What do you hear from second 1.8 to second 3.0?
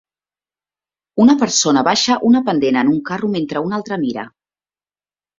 baixa una pendent en un